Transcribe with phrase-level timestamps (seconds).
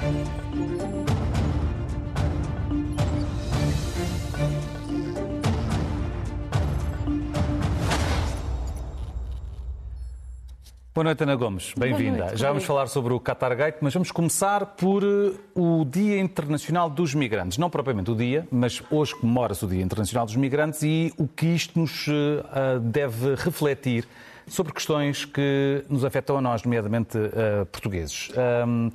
[0.00, 0.12] Boa
[11.04, 11.74] noite, Ana Gomes.
[11.76, 12.34] Bem-vinda.
[12.34, 16.88] Já vamos falar sobre o Qatar Gate, mas vamos começar por eh, o Dia Internacional
[16.88, 17.58] dos Migrantes.
[17.58, 21.44] Não propriamente o dia, mas hoje comemora-se o Dia Internacional dos Migrantes e o que
[21.46, 24.08] isto nos uh, deve refletir
[24.46, 28.30] sobre questões que nos afetam a nós, nomeadamente uh, portugueses.
[28.66, 28.90] Um,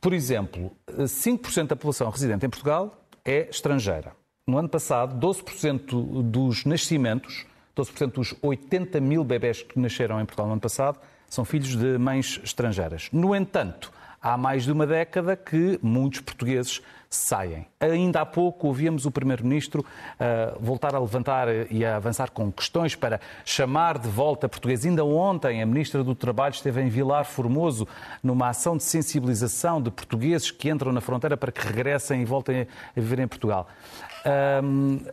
[0.00, 4.12] por exemplo, 5% da população residente em Portugal é estrangeira.
[4.46, 10.46] No ano passado, 12% dos nascimentos, 12% dos 80 mil bebés que nasceram em Portugal
[10.46, 13.08] no ano passado, são filhos de mães estrangeiras.
[13.12, 17.66] No entanto, há mais de uma década que muitos portugueses saem.
[17.80, 22.94] Ainda há pouco ouvíamos o Primeiro-Ministro uh, voltar a levantar e a avançar com questões
[22.94, 24.86] para chamar de volta portugueses.
[24.86, 27.88] Ainda ontem a Ministra do Trabalho esteve em Vilar Formoso
[28.22, 32.60] numa ação de sensibilização de portugueses que entram na fronteira para que regressem e voltem
[32.96, 33.66] a viver em Portugal.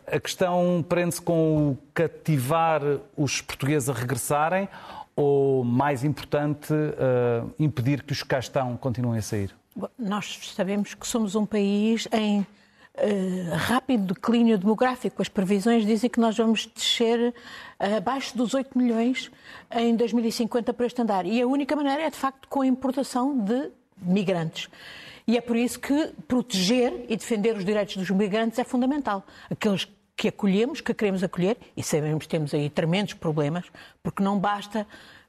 [0.06, 2.82] A questão prende-se com o cativar
[3.16, 4.68] os portugueses a regressarem
[5.18, 9.52] ou, mais importante, uh, impedir que os que cá estão continuem a sair?
[9.98, 12.46] Nós sabemos que somos um país em uh,
[13.56, 15.20] rápido declínio demográfico.
[15.20, 19.28] As previsões dizem que nós vamos descer uh, abaixo dos 8 milhões
[19.72, 21.26] em 2050 para este andar.
[21.26, 24.68] E a única maneira é, de facto, com a importação de migrantes.
[25.26, 29.26] E é por isso que proteger e defender os direitos dos migrantes é fundamental.
[29.50, 29.84] Aqueles
[30.18, 33.64] que acolhemos, que queremos acolher, e sabemos que temos aí tremendos problemas,
[34.02, 34.84] porque não basta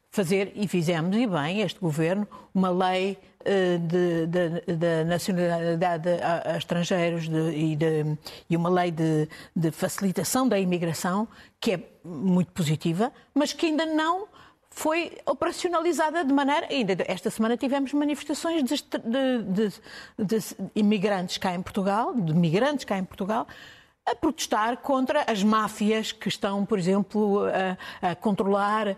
[0.09, 3.15] fazer, e fizemos, e bem, este governo, uma lei
[3.45, 8.17] eh, de, de, de nacionalidade a, a estrangeiros de, e, de,
[8.49, 11.27] e, uma lei de, facilitação da imigração,
[11.61, 14.27] que é muito positiva, mas que ainda não
[14.71, 16.65] foi operacionalizada de maneira.
[16.67, 19.71] Ainda esta semana tivemos manifestações de,
[20.17, 20.39] de
[20.73, 23.45] imigrantes cá em Portugal, de migrantes cá em Portugal,
[24.11, 27.43] a protestar contra as máfias que estão, por exemplo,
[28.02, 28.93] a, a controlar a,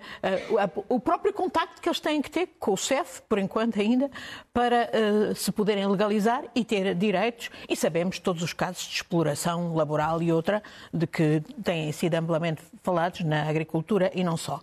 [0.63, 4.09] a, o próprio contacto que eles têm que ter com o CEF, por enquanto ainda,
[4.53, 7.49] para uh, se poderem legalizar e ter direitos.
[7.67, 10.63] E sabemos todos os casos de exploração laboral e outra,
[10.93, 14.61] de que têm sido amplamente falados na agricultura e não só.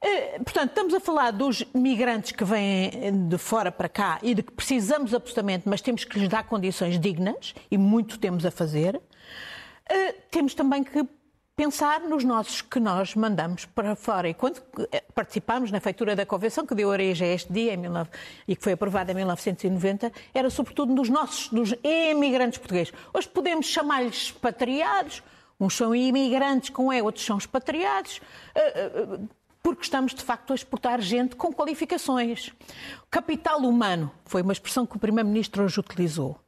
[0.00, 4.42] Eh, portanto, estamos a falar dos migrantes que vêm de fora para cá e de
[4.42, 9.00] que precisamos absolutamente, mas temos que lhes dar condições dignas e muito temos a fazer.
[9.90, 11.06] Uh, temos também que
[11.56, 14.28] pensar nos nossos que nós mandamos para fora.
[14.28, 17.72] E quando eh, participámos na feitura da Convenção, que deu origem a este dia
[18.46, 22.92] e que foi aprovada em 1990, era sobretudo nos nossos, dos imigrantes portugueses.
[23.12, 25.22] Hoje podemos chamar-lhes expatriados,
[25.58, 28.20] uns são imigrantes com E, outros são expatriados,
[28.54, 29.26] uh,
[29.62, 32.52] porque estamos de facto a exportar gente com qualificações.
[33.10, 36.38] Capital humano foi uma expressão que o Primeiro-Ministro hoje utilizou.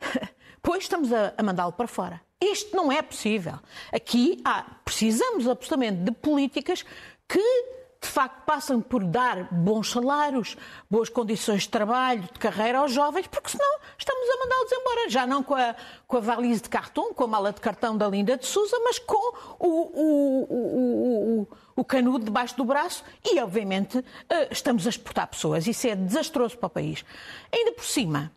[0.64, 2.20] Pois estamos a mandá-lo para fora.
[2.42, 3.54] Isto não é possível.
[3.92, 6.84] Aqui há, precisamos absolutamente de políticas
[7.28, 7.72] que
[8.02, 10.56] de facto passam por dar bons salários,
[10.90, 15.08] boas condições de trabalho, de carreira aos jovens, porque senão estamos a mandá-los embora.
[15.08, 15.76] Já não com a,
[16.08, 18.98] com a valise de cartão, com a mala de cartão da Linda de Souza, mas
[18.98, 25.28] com o, o, o, o, canudo debaixo do braço e, obviamente, eh, estamos a exportar
[25.28, 25.68] pessoas.
[25.68, 27.04] Isso é desastroso para o país.
[27.52, 28.32] Ainda por cima,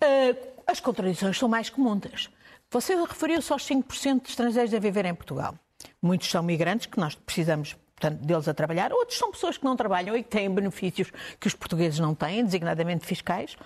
[0.00, 0.34] eh,
[0.66, 2.28] as contradições são mais que muitas.
[2.70, 5.54] Você referiu-se aos 5% de estrangeiros a viver em Portugal.
[6.02, 9.76] Muitos são migrantes que nós precisamos portanto, deles a trabalhar, outros são pessoas que não
[9.76, 11.10] trabalham e que têm benefícios
[11.40, 13.56] que os portugueses não têm, designadamente fiscais.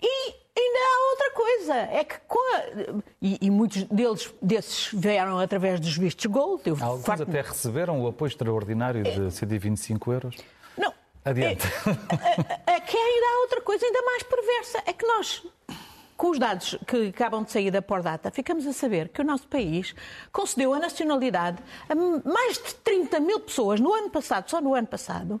[0.00, 3.02] E ainda há outra coisa, é que a...
[3.20, 6.62] e, e, muitos deles desses vieram através dos vistos gold.
[6.80, 7.22] Alguns facto...
[7.22, 10.36] até receberam o apoio extraordinário de 125 euros.
[10.76, 10.92] Não.
[11.24, 11.66] Adiante.
[12.66, 15.46] É, é, é que ainda há outra coisa ainda mais perversa, é que nós
[16.18, 19.46] com os dados que acabam de sair da Pordata, ficamos a saber que o nosso
[19.46, 19.94] país
[20.32, 24.88] concedeu a nacionalidade a mais de 30 mil pessoas no ano passado, só no ano
[24.88, 25.40] passado,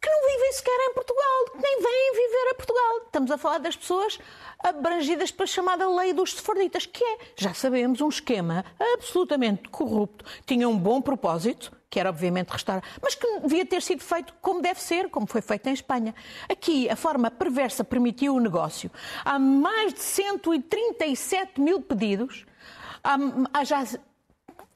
[0.00, 2.96] que não vivem sequer em Portugal, que nem vêm viver a Portugal.
[3.04, 4.18] Estamos a falar das pessoas
[4.58, 8.64] abrangidas pela chamada lei dos sefarditas, que é, já sabemos, um esquema
[8.94, 10.24] absolutamente corrupto.
[10.46, 14.60] Tinha um bom propósito, que era obviamente restaurar, mas que devia ter sido feito como
[14.60, 16.12] deve ser, como foi feito em Espanha.
[16.48, 18.90] Aqui, a forma perversa permitiu o negócio.
[19.24, 22.44] Há mais de 137 mil pedidos,
[23.04, 23.84] há, já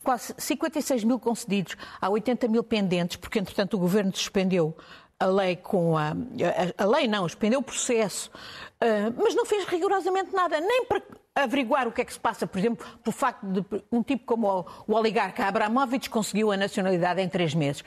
[0.05, 4.77] quase 56 mil concedidos, há 80 mil pendentes, porque entretanto o governo suspendeu
[5.19, 6.11] a lei com a.
[6.11, 8.31] A, a lei não, suspendeu o processo,
[8.81, 11.03] uh, mas não fez rigorosamente nada, nem para
[11.45, 14.49] averiguar o que é que se passa, por exemplo, pelo facto de um tipo como
[14.49, 17.83] o, o oligarca Abramovich conseguiu a nacionalidade em três meses.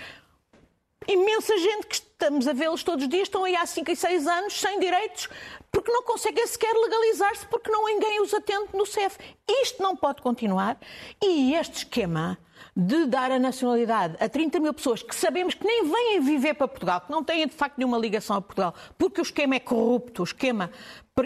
[1.07, 4.27] Imensa gente que estamos a vê-los todos os dias estão aí há 5 e 6
[4.27, 5.27] anos sem direitos
[5.71, 9.18] porque não conseguem sequer legalizar-se, porque não ninguém os atende no CEF.
[9.50, 10.77] Isto não pode continuar
[11.19, 12.38] e este esquema
[12.75, 16.68] de dar a nacionalidade a 30 mil pessoas que sabemos que nem vêm viver para
[16.68, 20.21] Portugal, que não têm de facto nenhuma ligação a Portugal, porque o esquema é corrupto,
[20.21, 20.69] o esquema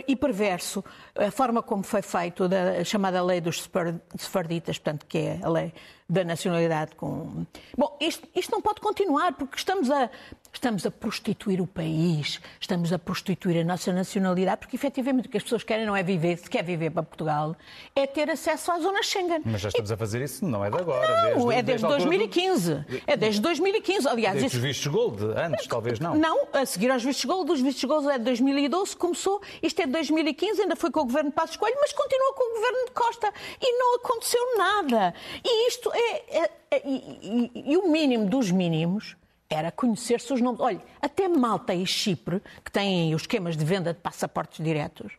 [0.07, 0.83] e perverso,
[1.15, 3.69] a forma como foi feito da chamada lei dos
[4.17, 5.73] sefarditas, portanto, que é a lei
[6.07, 7.45] da nacionalidade com.
[7.75, 10.09] Bom, isto, isto não pode continuar, porque estamos a,
[10.53, 15.37] estamos a prostituir o país, estamos a prostituir a nossa nacionalidade, porque efetivamente o que
[15.37, 17.55] as pessoas querem não é viver, se quer viver para Portugal,
[17.95, 19.41] é ter acesso à zona Schengen.
[19.43, 19.93] Mas já estamos e...
[19.93, 21.07] a fazer isso, não é de agora.
[21.07, 22.75] Não, desde, é desde, desde 2015.
[22.75, 23.01] Do...
[23.07, 24.07] É desde 2015.
[24.07, 24.57] Aliás, desde isso...
[24.57, 26.15] os vistos gold, antes talvez não.
[26.15, 29.85] Não, a seguir aos vistos gold, os vistos gold é de 2012, começou, isto é
[29.85, 32.85] de 2015, ainda foi com o governo de Passos Coelho, mas continua com o governo
[32.85, 33.33] de Costa.
[33.61, 35.13] E não aconteceu nada.
[35.43, 39.15] E isto é, é, é e, e, e o mínimo dos mínimos
[39.49, 40.59] era conhecer-se os nomes.
[40.59, 45.13] Olha, até Malta e Chipre, que têm os esquemas de venda de passaportes diretos,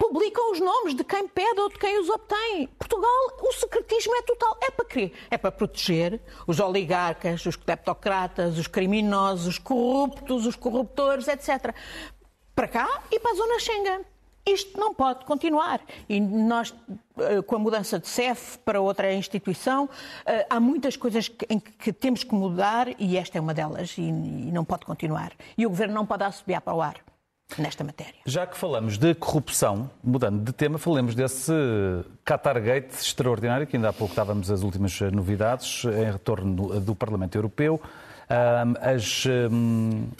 [0.00, 2.66] publicam os nomes de quem pede ou de quem os obtém.
[2.78, 4.56] Portugal, o secretismo é total.
[4.62, 5.12] É para quê?
[5.30, 11.74] É para proteger os oligarcas, os kleptocratas, os criminosos, os corruptos, os corruptores, etc.
[12.60, 14.00] Para cá e para a zona Schengen.
[14.44, 15.80] Isto não pode continuar.
[16.06, 16.74] E nós,
[17.18, 19.88] eh, com a mudança de CEF para outra instituição,
[20.26, 24.12] eh, há muitas coisas em que temos que mudar e esta é uma delas e
[24.12, 25.32] não pode continuar.
[25.56, 26.96] E o Governo não pode assobiar para o ar
[27.58, 28.14] nesta matéria.
[28.24, 31.52] Já que falamos de corrupção, mudando de tema, falemos desse
[32.24, 37.80] Qatargate extraordinário, que ainda há pouco estávamos as últimas novidades em retorno do Parlamento Europeu.
[38.80, 39.24] As,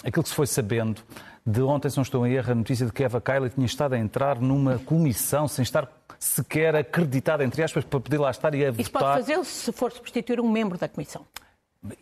[0.04, 1.00] aquilo que se foi sabendo
[1.46, 3.94] de ontem, se não estou em erro, a notícia de que Eva Kaili tinha estado
[3.94, 5.88] a entrar numa comissão sem estar
[6.18, 8.82] sequer acreditada, entre aspas, para poder lá estar e a votar.
[8.82, 11.24] Isso pode fazer se for substituir um membro da comissão.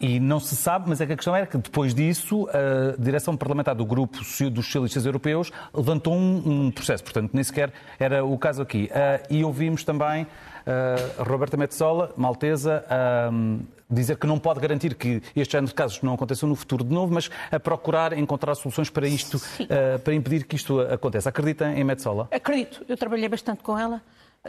[0.01, 3.37] E não se sabe, mas é que a questão era que depois disso a direção
[3.37, 8.37] parlamentar do grupo dos socialistas europeus levantou um, um processo, portanto nem sequer era o
[8.37, 8.91] caso aqui.
[8.91, 15.23] Uh, e ouvimos também uh, Roberta Metzola, maltesa, uh, dizer que não pode garantir que
[15.37, 18.91] este género de casos não aconteçam no futuro de novo, mas a procurar encontrar soluções
[18.91, 21.29] para isto, uh, para impedir que isto aconteça.
[21.29, 22.27] Acredita em Metzola?
[22.33, 22.85] Acredito.
[22.89, 24.03] Eu trabalhei bastante com ela,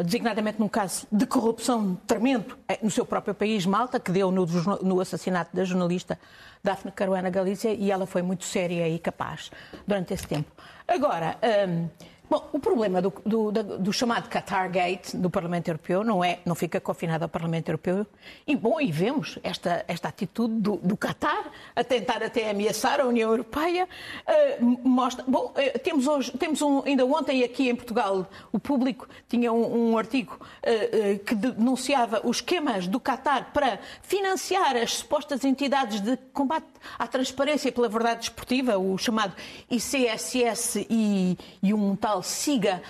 [0.03, 4.45] designadamente num caso de corrupção tremendo eh, no seu próprio país, Malta, que deu no,
[4.81, 6.19] no assassinato da jornalista
[6.63, 9.51] Daphne Caruana Galícia, e ela foi muito séria e capaz
[9.87, 10.51] durante esse tempo.
[10.87, 11.37] Agora,
[11.67, 11.89] um,
[12.29, 16.53] Bom, o problema do, do, do, chamado Qatar Gate do Parlamento Europeu não é, não
[16.53, 18.05] fica confinado ao Parlamento Europeu.
[18.45, 23.07] E bom, e vemos esta, esta atitude do, do Qatar a tentar até ameaçar a
[23.07, 23.89] União Europeia.
[24.61, 29.07] Uh, mostra, bom, uh, temos hoje, temos um, ainda ontem aqui em Portugal, o público
[29.27, 35.43] tinha um, um artigo uh, que denunciava os esquemas do Qatar para financiar as supostas
[35.43, 36.67] entidades de combate
[36.99, 39.33] à transparência pela verdade desportiva, o chamado
[39.71, 42.81] ICSS e, e um tal siga,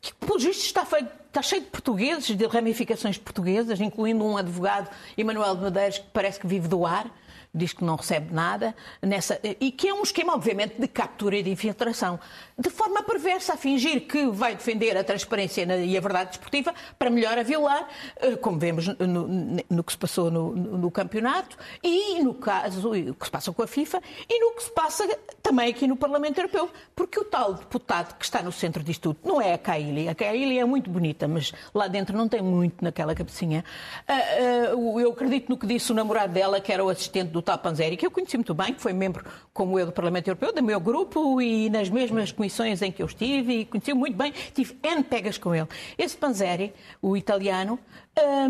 [0.00, 4.88] que pelo visto está feito está cheio de portugueses, de ramificações portuguesas, incluindo um advogado,
[5.18, 7.10] Emanuel de Medeiros, que parece que vive do ar
[7.56, 11.42] diz que não recebe nada, nessa, e que é um esquema, obviamente, de captura e
[11.42, 12.20] de infiltração,
[12.58, 17.08] de forma perversa, a fingir que vai defender a transparência e a verdade desportiva para
[17.08, 19.28] melhor a violar, eh, como vemos no,
[19.68, 23.62] no que se passou no, no, campeonato e no caso, o que se passa com
[23.62, 25.06] a FIFA e no que se passa
[25.42, 29.18] também aqui no Parlamento Europeu, porque o tal deputado que está no centro disto tudo
[29.24, 30.08] não é a Kaili.
[30.08, 33.64] A Kaili é muito bonita, mas lá dentro não tem muito naquela cabecinha.
[34.08, 37.42] Ah, ah, eu acredito no que disse o namorado dela, que era o assistente do
[37.46, 39.24] tal Panzeri, que eu conheci muito bem, que foi membro,
[39.54, 43.06] como eu, do Parlamento Europeu, do meu grupo e nas mesmas comissões em que eu
[43.06, 45.68] estive, e conheci muito bem, tive N pegas com ele.
[45.96, 47.78] Esse Panzeri, o italiano,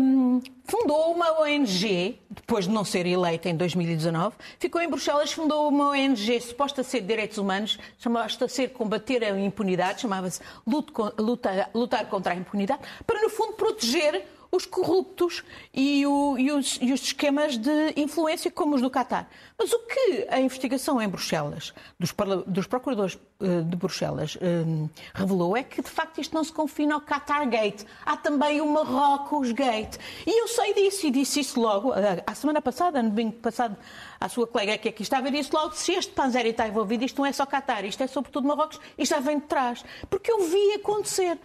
[0.01, 5.69] um, fundou uma ONG, depois de não ser eleita em 2019, ficou em Bruxelas, fundou
[5.69, 10.41] uma ONG suposta a ser de direitos humanos, chamava-se a ser combater a impunidade, chamava-se
[10.65, 14.25] lutar, lutar contra a impunidade, para no fundo proteger
[14.57, 19.29] os corruptos e, o, e, os, e, os, esquemas de influência como os do Qatar.
[19.57, 22.13] Mas o que a investigação em Bruxelas, dos,
[22.45, 26.95] dos procuradores uh, de Bruxelas, uh, revelou é que, de facto, isto não se confina
[26.95, 27.83] ao Qatar Gate.
[28.05, 29.97] Há também o Marrocos Gate.
[30.25, 31.93] E eu sei disso e disse isso logo,
[32.25, 33.77] a semana passada, no domingo passado,
[34.19, 37.25] à sua colega que aqui estava, disse logo, se este Panzeri está envolvido, isto não
[37.25, 39.85] é só Qatar, isto é sobretudo Marrocos, isto já vem de trás.
[40.09, 41.37] Porque eu vi acontecer.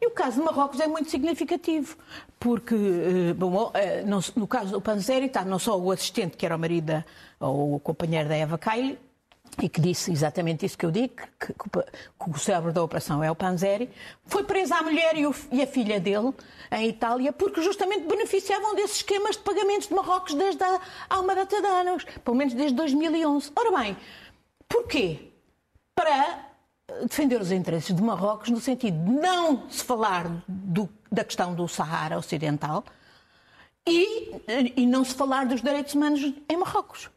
[0.00, 1.96] E o caso de Marrocos é muito significativo,
[2.40, 6.56] porque, eh, bom, eh, no caso do Panzeri está não só o assistente, que era
[6.56, 7.04] o marido
[7.38, 8.98] ou o companheiro da Eva Kaili,
[9.62, 13.30] e que disse exatamente isso que eu digo, que, que, o cérebro da operação é
[13.30, 13.90] o Panzeri,
[14.24, 16.32] foi presa a mulher e, o, e, a filha dele
[16.72, 20.80] em Itália porque justamente beneficiavam desses esquemas de pagamentos de Marrocos desde há,
[21.10, 23.52] há uma data de anos, pelo menos desde 2011.
[23.54, 23.96] Ora bem,
[24.66, 25.30] porquê?
[25.94, 26.49] Para
[27.02, 31.66] defender os interesses de Marrocos no sentido de não se falar do, da questão do
[31.68, 32.84] Sahara Ocidental
[33.86, 34.32] e,
[34.76, 37.10] e não se falar dos direitos humanos em Marrocos.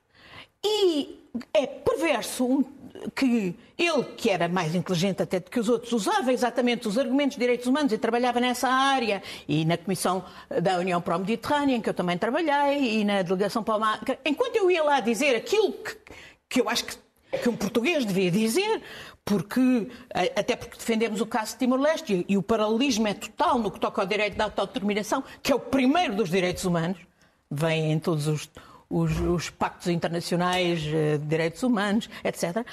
[0.64, 1.20] E
[1.54, 2.66] é perverso
[3.16, 7.36] que ele, que era mais inteligente até do que os outros, usava exatamente os argumentos
[7.36, 10.24] de direitos humanos e trabalhava nessa área, e na Comissão
[10.62, 13.80] da União para o Mediterrâneo, em que eu também trabalhei, e na Delegação para o
[13.80, 14.00] Mar.
[14.24, 15.98] Enquanto eu ia lá dizer aquilo que,
[16.50, 16.96] que eu acho que,
[17.42, 18.82] que um português devia dizer,
[19.26, 19.90] porque,
[20.36, 24.02] até porque defendemos o caso de Timor-Leste e o paralelismo é total no que toca
[24.02, 26.98] ao direito da autodeterminação, que é o primeiro dos direitos humanos,
[27.50, 28.50] vem em todos os,
[28.90, 32.66] os, os pactos internacionais eh, de direitos humanos, etc.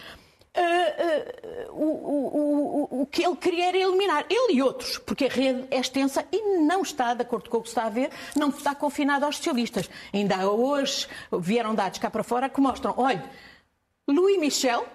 [0.52, 5.28] Uh, uh, o, o, o, que ele queria era eliminar, ele e outros, porque a
[5.28, 8.48] rede é extensa e não está, de acordo com o que está a ver, não
[8.48, 9.88] está confinada aos socialistas.
[10.12, 11.06] Ainda hoje
[11.38, 13.22] vieram dados cá para fora que mostram, olha,
[14.08, 14.86] Louis Michel,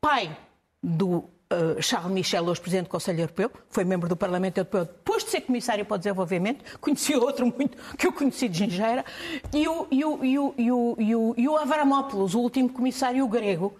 [0.00, 0.36] pai
[0.82, 5.24] do uh, Charles Michel, hoje Presidente do Conselho Europeu, foi membro do Parlamento Europeu depois
[5.24, 9.04] de ser Comissário para o Desenvolvimento, conheci outro muito que eu conheci de Gingeira,
[9.52, 12.68] e o, e o, e o, e o, e o, e o Avramopoulos, o último
[12.68, 13.76] Comissário grego,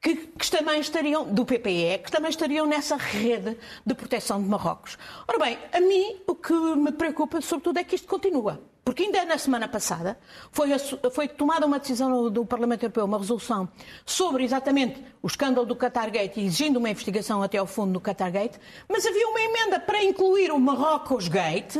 [0.00, 4.96] que, que, também estariam, do PPE, que também estariam nessa rede de proteção de Marrocos.
[5.26, 8.60] Ora bem, a mim o que me preocupa sobretudo é que isto continua.
[8.84, 10.18] Porque ainda na semana passada
[10.50, 10.70] foi,
[11.12, 13.68] foi tomada uma decisão do Parlamento Europeu, uma resolução,
[14.06, 19.04] sobre exatamente o escândalo do Qatargate, exigindo uma investigação até ao fundo do Qatargate, mas
[19.04, 21.76] havia uma emenda para incluir o Marrocos Gate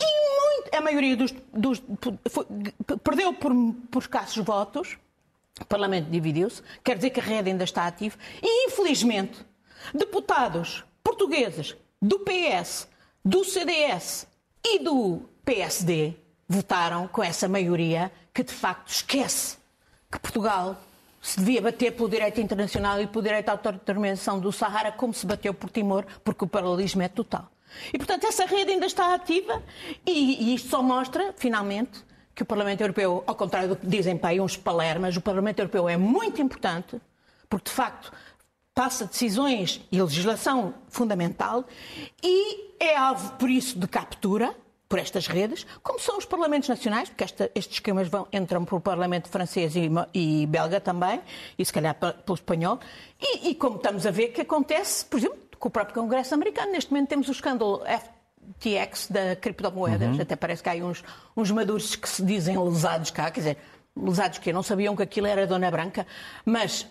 [0.00, 1.82] e muito, a maioria dos, dos
[2.30, 2.46] foi,
[3.04, 3.52] perdeu por,
[3.90, 4.96] por escassos votos,
[5.58, 9.38] o Parlamento dividiu-se, quer dizer que a rede ainda está ativa, e infelizmente
[9.94, 12.88] deputados portugueses do PS,
[13.24, 14.26] do CDS
[14.64, 16.14] e do PSD
[16.48, 19.58] votaram com essa maioria que de facto esquece
[20.10, 20.76] que Portugal
[21.20, 25.26] se devia bater pelo direito internacional e pelo direito à autodeterminação do Sahara como se
[25.26, 27.50] bateu por Timor, porque o paralelismo é total.
[27.92, 29.62] E, portanto, essa rede ainda está ativa
[30.06, 32.02] e, e isto só mostra, finalmente,
[32.40, 35.58] que o Parlamento Europeu, ao contrário do que dizem para aí uns palermas, o Parlamento
[35.58, 36.98] Europeu é muito importante,
[37.50, 38.10] porque, de facto,
[38.74, 41.66] passa decisões e legislação fundamental
[42.22, 44.54] e é alvo, por isso, de captura
[44.88, 48.76] por estas redes, como são os parlamentos nacionais, porque esta, estes esquemas vão, entram para
[48.76, 51.20] o Parlamento francês e, e, belga também,
[51.58, 52.80] e se calhar pelo espanhol,
[53.20, 56.72] e, e, como estamos a ver que acontece, por exemplo, com o próprio Congresso americano.
[56.72, 57.82] Neste momento temos o escândalo
[58.58, 60.22] FTX da criptomoedas, uhum.
[60.22, 61.02] até parece que há uns,
[61.36, 63.56] uns maduros que se dizem lesados cá, quer dizer,
[63.96, 66.06] lesados que não sabiam que aquilo era Dona Branca,
[66.44, 66.86] mas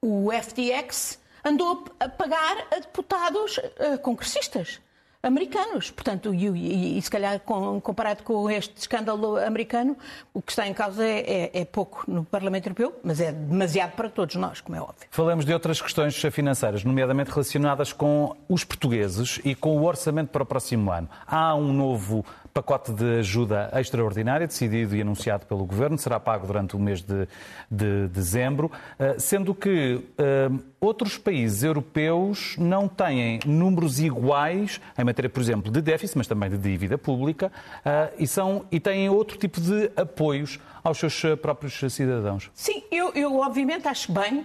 [0.00, 4.80] o FTX andou a pagar a deputados uh, congressistas
[5.22, 5.90] americanos.
[5.90, 9.96] Portanto, e, e, e se calhar com, comparado com este escândalo americano,
[10.34, 13.92] o que está em causa é, é, é, pouco no Parlamento Europeu, mas é demasiado
[13.92, 15.06] para todos nós, como é óbvio.
[15.10, 20.42] Falamos de outras questões financeiras, nomeadamente relacionadas com os portugueses e com o orçamento para
[20.42, 21.08] o próximo ano.
[21.26, 26.76] Há um novo pacote de ajuda extraordinária decidido e anunciado pelo Governo, será pago durante
[26.76, 27.26] o mês de,
[27.70, 35.30] de dezembro, eh, sendo que uh, outros países europeus não têm números iguais em matéria,
[35.30, 39.38] por exemplo, de déficit, mas também de dívida pública, uh, e, são, e têm outro
[39.38, 42.50] tipo de apoios aos seus próprios cidadãos.
[42.54, 44.44] Sim, eu, eu obviamente acho bem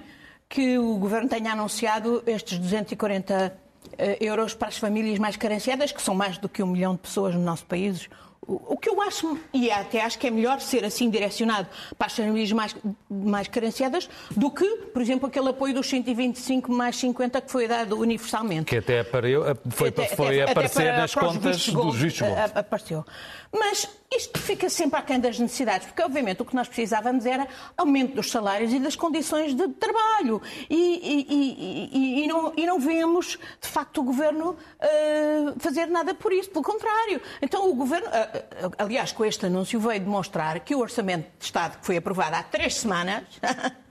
[0.50, 3.52] que o Governo tenha anunciado estes 240 eh,
[4.20, 7.36] euros para as famílias mais carenciadas, que são mais do que um milhão de pessoas
[7.36, 8.10] no nosso país.
[8.48, 11.67] O que eu acho, e até acho que é melhor ser assim direcionado
[11.98, 12.74] para as famílias mais,
[13.10, 17.98] mais carenciadas do que, por exemplo, aquele apoio dos 125 mais 50 que foi dado
[18.00, 18.65] universalmente.
[18.65, 22.25] Que até apareceu, foi, até, foi até, aparecer até nas contas dos vistos
[22.56, 23.06] Apareceu.
[23.51, 27.46] Mas isto fica sempre aquém das necessidades, porque obviamente o que nós precisávamos era
[27.76, 30.42] aumento dos salários e das condições de trabalho.
[30.70, 36.32] E, e, e, e não, não, vemos, de facto, o Governo uh, fazer nada por
[36.32, 36.50] isso.
[36.50, 37.22] Pelo contrário.
[37.42, 41.78] Então o Governo, uh, aliás, com este anúncio veio demonstrar que o Orçamento de Estado,
[41.80, 43.26] que foi aprovado há três semanas,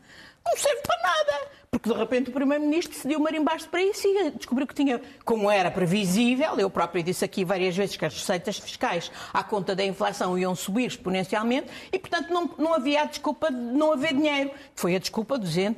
[0.46, 1.56] não serve para nada.
[1.70, 5.70] Porque de repente o Primeiro-Ministro decidiu marimbar-se para isso e descobriu que tinha, como era
[5.70, 10.38] previsível, eu próprio disse aqui várias vezes que as receitas fiscais à conta da inflação
[10.38, 14.50] iam subir exponencialmente e, portanto, não, não havia a desculpa de não haver dinheiro.
[14.74, 15.76] Foi a desculpa, dizendo,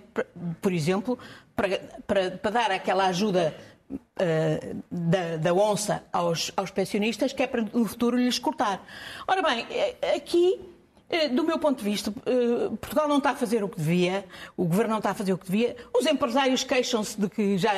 [0.60, 1.18] por exemplo,
[1.56, 3.56] para, para, para dar aquela ajuda
[3.90, 8.84] Uh, da, da, onça aos, aos pensionistas, que é para no futuro lhes cortar.
[9.26, 10.77] Ora bem, eh, aqui eh,
[11.30, 14.64] do meu ponto de vista, eh, Portugal não está a fazer o que devia, o
[14.64, 17.72] governo não está a fazer o que devia, os empresários queixam-se de que já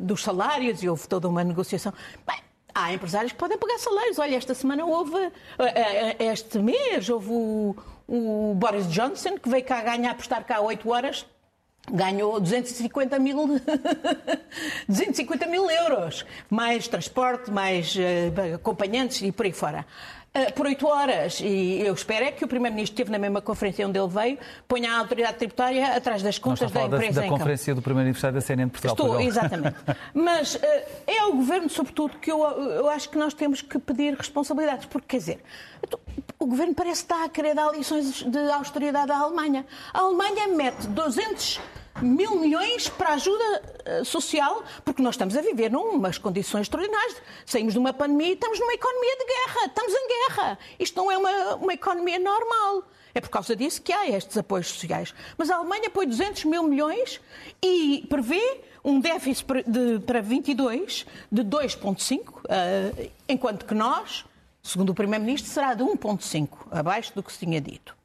[0.00, 1.92] dos salários e houve toda uma negociação.
[2.26, 2.38] Bem,
[2.72, 4.18] há empresários que podem pagar salários.
[4.18, 5.16] Olha, esta semana houve,
[5.58, 10.60] eh, este mês, houve o, o Boris Johnson que veio cá ganhar por estar cá
[10.60, 11.26] oito horas
[11.90, 13.60] ganhou 250 mil,
[14.86, 17.96] 250 mil euros, mais transporte, mais
[18.54, 19.86] acompanhantes e por aí fora.
[20.32, 23.84] Uh, por oito horas, e eu espero é que o Primeiro-Ministro esteve na mesma conferência
[23.84, 27.74] onde ele veio, ponha a autoridade tributária atrás das contas da empresa da, da conferência
[27.74, 28.94] do Primeiro-Ministro da CNN de Portugal.
[28.94, 29.74] Estou, exatamente.
[30.14, 30.60] Mas uh,
[31.04, 35.08] é ao Governo, sobretudo, que eu, eu acho que nós temos que pedir responsabilidades, porque,
[35.08, 35.42] quer dizer,
[36.38, 39.66] o Governo parece estar a querer dar lições de austeridade à Alemanha.
[39.92, 41.60] A Alemanha mete 200
[42.02, 47.16] mil milhões para ajuda eh, social, porque nós estamos a viver numas condições extraordinárias.
[47.46, 49.66] Saímos de uma pandemia e estamos numa economia de guerra.
[49.66, 50.58] Estamos em guerra.
[50.78, 52.84] Isto não é uma, uma economia normal.
[53.14, 55.14] É por causa disso que há estes apoios sociais.
[55.36, 57.20] Mas a Alemanha põe 200 mil milhões
[57.62, 64.24] e prevê um déficit de, para 22 de 2,5, uh, eh, enquanto que nós,
[64.62, 67.99] segundo o Primeiro-Ministro, será de 1,5, abaixo do que se tinha dito.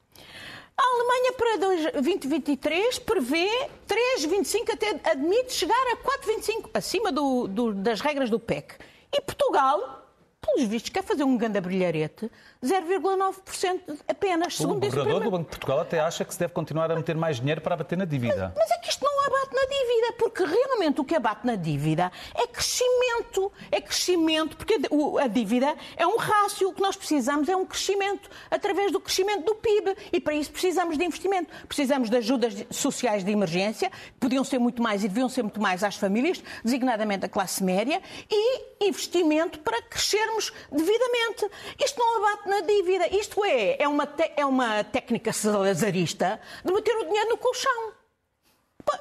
[0.77, 1.57] A Alemanha para
[1.93, 3.47] 2023 prevê
[3.87, 8.75] 3,25 até admite chegar a 4,25, acima do, do, das regras do PEC.
[9.11, 10.05] E Portugal
[10.45, 12.29] pelos vistos, quer fazer um grande brilharete,
[12.63, 14.59] 0,9% apenas.
[14.59, 17.37] O governador do Banco de Portugal até acha que se deve continuar a meter mais
[17.37, 18.53] dinheiro para abater na dívida.
[18.55, 21.55] Mas, mas é que isto não abate na dívida, porque realmente o que abate na
[21.55, 23.51] dívida é crescimento.
[23.71, 24.79] É crescimento, porque
[25.21, 26.69] a dívida é um rácio.
[26.69, 29.95] O que nós precisamos é um crescimento, através do crescimento do PIB.
[30.13, 31.51] E para isso precisamos de investimento.
[31.67, 35.61] Precisamos de ajudas sociais de emergência, que podiam ser muito mais e deviam ser muito
[35.61, 41.49] mais às famílias, designadamente a classe média, e investimento para crescermos devidamente.
[41.83, 43.07] Isto não abate na dívida.
[43.15, 47.94] Isto é, é uma, é uma técnica salazarista de meter o dinheiro no colchão.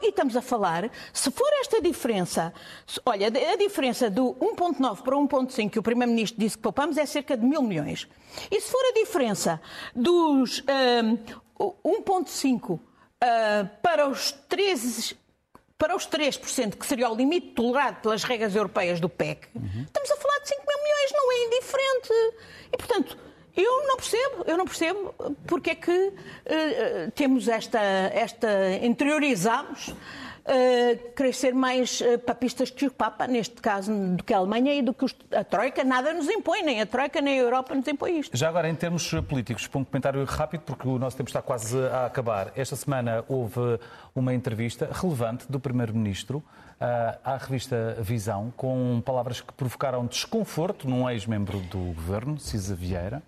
[0.02, 2.52] E estamos a falar, se for esta diferença,
[3.06, 7.36] olha, a diferença do 1,9 para 1,5 que o Primeiro-Ministro disse que poupamos é cerca
[7.36, 8.06] de mil milhões.
[8.50, 9.60] E se for a diferença
[9.94, 10.62] dos
[11.00, 11.16] um,
[12.02, 12.80] 1,5 uh,
[13.82, 15.16] para os 13
[15.76, 19.84] para os 3%, que seria o limite tolerado pelas regras europeias do PEC, uhum.
[19.84, 22.12] estamos a falar de 5 mil milhões, não é indiferente.
[22.72, 23.18] E, portanto,
[23.56, 25.14] eu não percebo, eu não percebo
[25.46, 28.48] porque é que uh, temos esta, esta
[28.82, 34.38] interiorizamos uh, querer ser mais uh, papistas que o Papa, neste caso, do que a
[34.38, 37.42] Alemanha e do que os, a Troika nada nos impõe, nem a Troika nem a
[37.42, 38.36] Europa nos impõe isto.
[38.36, 42.06] Já agora, em termos políticos, um comentário rápido, porque o nosso tempo está quase a
[42.06, 42.52] acabar.
[42.56, 43.78] Esta semana houve
[44.14, 46.42] uma entrevista relevante do Primeiro-Ministro
[46.80, 53.22] à revista Visão, com palavras que provocaram desconforto num ex-membro do governo, Cisa Vieira,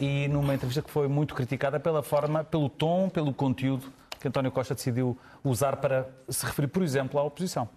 [0.00, 3.92] e numa entrevista que foi muito criticada pela forma, pelo tom, pelo conteúdo
[4.24, 7.68] que António Costa decidiu usar para se referir, por exemplo, à oposição.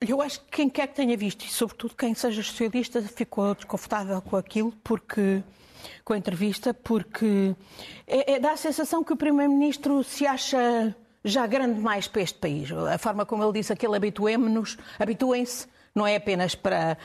[0.00, 4.22] Eu acho que quem quer que tenha visto, e sobretudo quem seja socialista, ficou desconfortável
[4.22, 5.42] com aquilo, porque
[6.04, 7.54] com a entrevista, porque
[8.06, 12.38] é, é, dá a sensação que o Primeiro-Ministro se acha já grande mais para este
[12.38, 12.70] país.
[12.72, 16.96] A forma como ele disse aquele habituemos-nos, habituem-se, não é apenas para,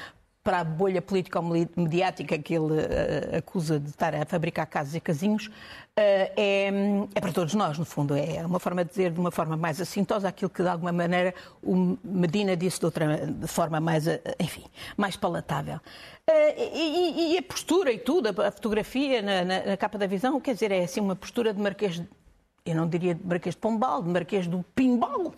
[0.48, 4.96] para a bolha política ou mediática que ele uh, acusa de estar a fabricar casas
[4.96, 5.52] e casinhos, uh,
[5.98, 6.72] é,
[7.14, 8.16] é, para todos nós, no fundo.
[8.16, 11.36] É uma forma de dizer de uma forma mais assintosa aquilo que, de alguma maneira,
[11.62, 14.64] o Medina disse de outra de forma mais, uh, enfim,
[14.96, 15.82] mais palatável.
[16.30, 20.54] E, e, a postura e tudo, a fotografia na, na, na, capa da visão, quer
[20.54, 22.02] dizer, é assim uma postura de Marquês
[22.70, 25.34] eu não diria de Marquês de Pombal, de Marquês do Pimbal.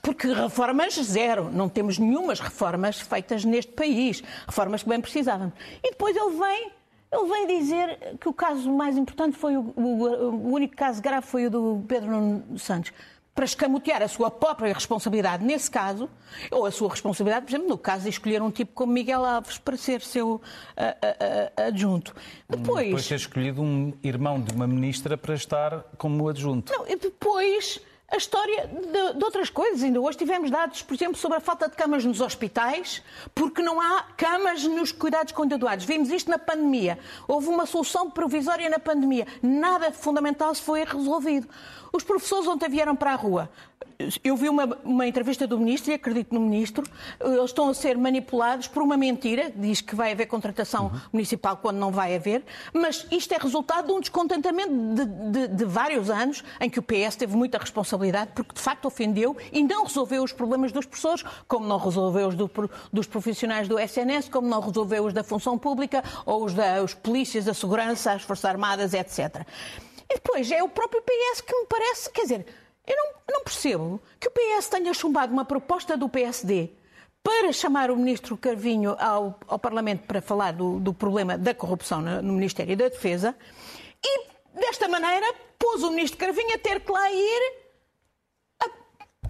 [0.00, 5.54] Porque reformas zero, não temos nenhumas reformas feitas neste país, reformas que bem precisávamos.
[5.82, 6.72] E depois ele vem,
[7.12, 11.24] ele vem dizer que o caso mais importante foi o, o, o único caso grave
[11.26, 12.92] foi o do Pedro Nuno Santos
[13.34, 16.08] para escamotear a sua própria responsabilidade nesse caso,
[16.50, 19.58] ou a sua responsabilidade, por exemplo, no caso de escolher um tipo como Miguel Alves
[19.58, 22.14] para ser seu uh, uh, uh, adjunto.
[22.48, 26.72] Depois, depois ter escolhido um irmão de uma ministra para estar como adjunto.
[26.72, 27.80] Não, e depois
[28.12, 29.82] a história de, de, outras coisas.
[29.82, 33.02] Ainda hoje tivemos dados, por exemplo, sobre a falta de camas nos hospitais,
[33.34, 35.86] porque não há camas nos cuidados continuados.
[35.86, 36.98] Vimos isto na pandemia.
[37.26, 39.26] Houve uma solução provisória na pandemia.
[39.42, 41.48] Nada fundamental se foi resolvido.
[41.92, 43.50] Os professores ontem vieram para a rua.
[44.24, 46.84] Eu vi uma, uma, entrevista do ministro e acredito no ministro.
[47.20, 49.52] Eles estão a ser manipulados por uma mentira.
[49.54, 51.00] Diz que vai haver contratação uhum.
[51.12, 52.42] municipal quando não vai haver.
[52.72, 56.82] Mas isto é resultado de um descontentamento de, de, de, vários anos em que o
[56.82, 61.24] PS teve muita responsabilidade porque de facto ofendeu e não resolveu os problemas dos professores,
[61.46, 62.50] como não resolveu os do,
[62.92, 66.94] dos profissionais do SNS, como não resolveu os da função pública ou os da os
[66.94, 69.46] polícias, da segurança, as Forças Armadas, etc.
[70.10, 72.46] E depois é o próprio PS que me parece, quer dizer,
[72.86, 76.70] eu não, não percebo que o PS tenha chumbado uma proposta do PSD
[77.22, 82.00] para chamar o ministro Carvinho ao, ao Parlamento para falar do, do problema da corrupção
[82.00, 83.34] no, no, Ministério da Defesa
[84.04, 87.62] e, desta maneira, pôs o ministro Carvinho a ter que lá ir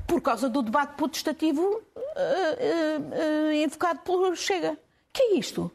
[0.06, 4.78] por causa do debate protestativo uh, uh, uh, invocado pelo Chega.
[5.10, 5.70] que é isto?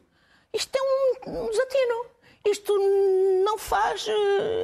[0.53, 0.81] Isto é
[1.29, 2.05] um, um desatino.
[2.49, 2.73] Isto
[3.43, 4.07] não faz.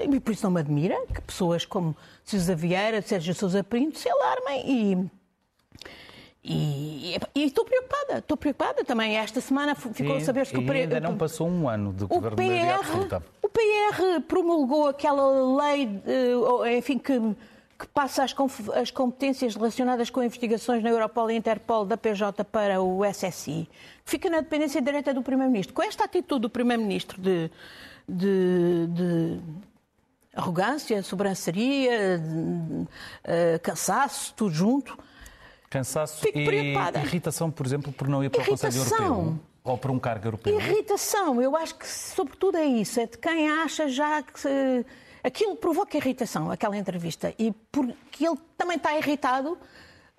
[0.10, 4.10] E por isso não me admira que pessoas como César Vieira, Sérgio Sousa Pinto se
[4.10, 5.24] alarmem e.
[6.46, 9.17] E, e, estou preocupada, estou preocupada também.
[9.17, 12.80] Esta semana ficou a saber que o ainda não passou um ano de governo PR,
[12.80, 13.24] absoluta.
[13.41, 15.24] O PR promulgou aquela
[15.63, 15.89] lei,
[16.78, 17.13] enfim, que
[17.77, 18.36] que passa as,
[18.75, 23.67] as, competências relacionadas com investigações na Europol e Interpol da PJ para o SSI,
[24.05, 25.73] fica na dependência direta do Primeiro-Ministro.
[25.73, 27.49] Com esta atitude do Primeiro-Ministro de,
[28.07, 29.39] de, de,
[30.36, 32.88] arrogância, sobranceria, de, uh,
[33.62, 34.97] cansaço, tudo junto.
[35.69, 36.99] Cansaço Fico e preocupada.
[36.99, 38.69] irritação, por exemplo, por não ir para irritação.
[38.69, 39.39] o Conselho Europeu.
[39.63, 40.59] Ou para um cargo europeu.
[40.59, 44.39] Irritação, eu acho que sobretudo é isso, é de quem acha já que.
[44.39, 44.86] Se
[45.23, 49.57] Aquilo provoca irritação, aquela entrevista, e porque ele também está irritado,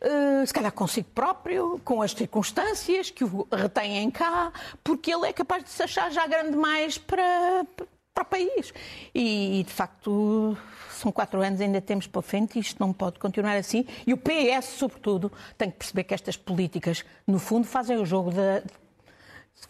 [0.00, 4.50] uh, se calhar consigo próprio, com as circunstâncias que o retêm cá,
[4.82, 7.66] porque ele é capaz de se achar já grande demais para,
[8.14, 8.72] para o país.
[9.14, 10.56] E, de facto,
[10.90, 13.84] são quatro anos, ainda temos para frente e isto não pode continuar assim.
[14.06, 18.30] E o PS, sobretudo, tem que perceber que estas políticas, no fundo, fazem o jogo
[18.30, 18.62] da,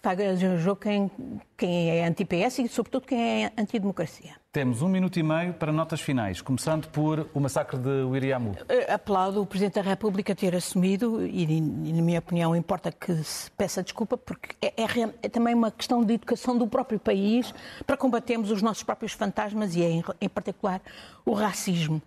[0.02, 1.10] faz o jogo quem,
[1.56, 4.32] quem é anti-PS e, sobretudo, quem é anti-democracia.
[4.52, 8.56] Temos um minuto e meio para notas finais, começando por o massacre de Uiriamu.
[8.68, 13.50] Eh, aplaudo o Presidente da República ter assumido e, na minha opinião, importa que se
[13.52, 17.52] peça desculpa, porque é, é, é também uma questão de educação do próprio país
[17.86, 20.80] para combatermos os nossos próprios fantasmas e, em, em particular,
[21.24, 22.00] o racismo.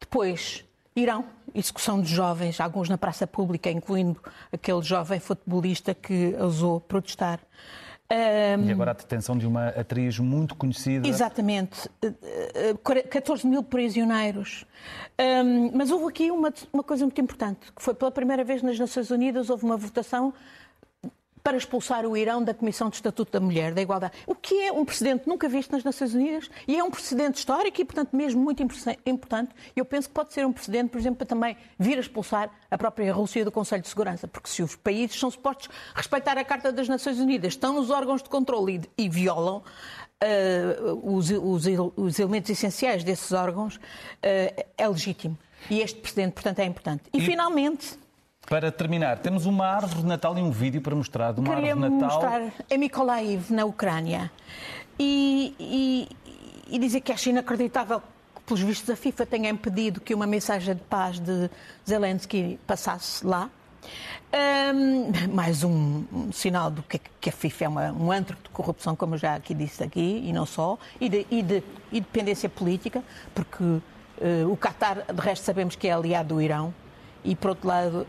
[0.00, 0.64] Depois,
[0.94, 1.24] Irão,
[1.54, 4.20] execução de jovens, alguns na praça pública, incluindo
[4.52, 7.40] aquele jovem futebolista que ousou protestar.
[8.12, 11.08] Um, e agora a detenção de uma atriz muito conhecida.
[11.08, 11.88] Exatamente.
[13.08, 14.66] 14 mil prisioneiros.
[15.18, 18.78] Um, mas houve aqui uma, uma coisa muito importante, que foi pela primeira vez nas
[18.78, 20.34] Nações Unidas houve uma votação
[21.42, 24.14] para expulsar o Irão da Comissão de Estatuto da Mulher, da Igualdade.
[24.26, 27.80] O que é um precedente nunca visto nas Nações Unidas e é um precedente histórico
[27.80, 29.52] e, portanto, mesmo muito importante.
[29.74, 32.78] Eu penso que pode ser um precedente, por exemplo, para também vir a expulsar a
[32.78, 36.72] própria Rússia do Conselho de Segurança, porque se os países são supostos respeitar a Carta
[36.72, 39.62] das Nações Unidas, estão nos órgãos de controle e, e violam,
[40.24, 41.64] Uh, os, os,
[41.96, 43.80] os, elementos essenciais desses órgãos, uh,
[44.78, 45.36] é legítimo.
[45.68, 47.02] E este precedente, portanto, é importante.
[47.12, 47.98] E, e, finalmente,
[48.48, 51.72] para terminar, temos uma árvore de Natal e um vídeo para mostrar de uma Queria
[51.72, 52.20] árvore de Natal.
[52.20, 54.30] mostrar em Mykolaiv, na Ucrânia.
[54.98, 56.08] E, e,
[56.68, 60.74] e dizer que acho inacreditável que, pelos vistos, a FIFA tenha impedido que uma mensagem
[60.74, 61.48] de paz de
[61.88, 63.48] Zelensky passasse lá.
[64.74, 68.48] Um, mais um, um, sinal do que, que a FIFA é uma, um antro de
[68.50, 72.00] corrupção, como eu já aqui disse aqui, e não só, e de, e de, e
[72.00, 73.02] dependência política,
[73.34, 73.82] porque uh,
[74.50, 76.72] o Qatar, de resto, sabemos que é aliado do Irão,
[77.24, 78.06] e, por outro lado,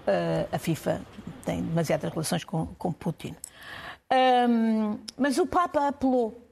[0.51, 1.01] a FIFA
[1.45, 3.35] tem demasiadas relações com, com Putin.
[4.11, 6.43] Um, mas o Papa apelou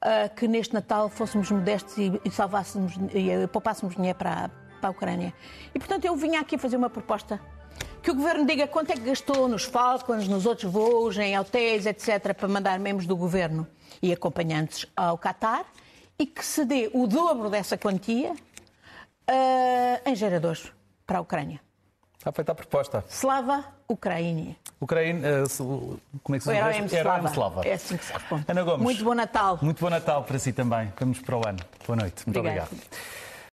[0.00, 4.90] a que neste Natal fôssemos modestos e, e salvássemos e poupássemos dinheiro para, para a
[4.90, 5.34] Ucrânia.
[5.74, 7.40] E, portanto, eu vinha aqui fazer uma proposta
[8.02, 11.84] que o governo diga quanto é que gastou nos Falcons, nos outros voos, em hotéis,
[11.84, 13.66] etc., para mandar membros do governo
[14.00, 15.66] e acompanhantes ao Qatar
[16.18, 20.72] e que se dê o dobro dessa quantia uh, em geradores
[21.06, 21.60] para a Ucrânia.
[22.20, 23.02] Está feita a proposta.
[23.08, 24.54] Slava Ucraini.
[24.78, 25.44] Ucraína, eh,
[26.22, 26.76] como é que se chama?
[26.92, 27.66] Herói Slava.
[27.66, 28.44] É assim que se responde.
[28.46, 28.82] Ana Gomes.
[28.82, 29.58] Muito bom Natal.
[29.62, 30.92] Muito bom Natal para si também.
[31.00, 31.58] Vamos para o ano.
[31.86, 32.22] Boa noite.
[32.26, 32.66] Muito Obrigado.
[32.66, 32.90] obrigado.